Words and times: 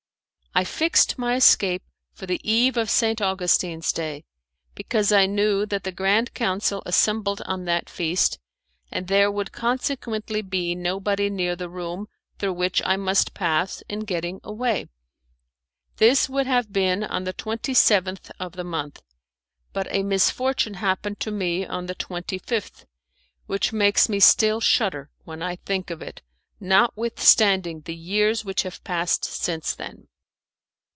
I 0.53 0.65
fixed 0.65 1.17
my 1.17 1.35
escape 1.35 1.81
for 2.11 2.25
the 2.25 2.41
eve 2.43 2.75
of 2.75 2.89
St. 2.89 3.21
Augustine's 3.21 3.93
Day, 3.93 4.25
because 4.75 5.13
I 5.13 5.25
knew 5.25 5.65
that 5.67 5.85
the 5.85 5.93
Grand 5.93 6.33
Council 6.33 6.83
assembled 6.85 7.41
on 7.45 7.63
that 7.63 7.89
feast, 7.89 8.37
and 8.91 9.07
there 9.07 9.31
would 9.31 9.53
consequently 9.53 10.41
be 10.41 10.75
nobody 10.75 11.29
near 11.29 11.55
the 11.55 11.69
room 11.69 12.07
through 12.37 12.51
which 12.51 12.81
I 12.85 12.97
must 12.97 13.33
pass 13.33 13.81
in 13.87 14.01
getting 14.01 14.41
away. 14.43 14.89
This 15.95 16.27
would 16.27 16.47
have 16.47 16.73
been 16.73 17.05
on 17.05 17.23
the 17.23 17.31
twenty 17.33 17.73
seventh 17.73 18.29
of 18.37 18.51
the 18.51 18.65
month, 18.65 19.01
but 19.71 19.87
a 19.89 20.03
misfortune 20.03 20.73
happened 20.75 21.21
to 21.21 21.31
me 21.31 21.65
on 21.65 21.85
the 21.85 21.95
twenty 21.95 22.37
fifth 22.39 22.85
which 23.45 23.71
makes 23.71 24.09
me 24.09 24.19
still 24.19 24.59
shudder 24.59 25.09
when 25.23 25.41
I 25.41 25.55
think 25.55 25.89
of 25.89 26.01
it, 26.01 26.21
notwithstanding 26.59 27.83
the 27.85 27.95
years 27.95 28.43
which 28.43 28.63
have 28.63 28.83
passed 28.83 29.23
since 29.23 29.73
then. 29.73 30.09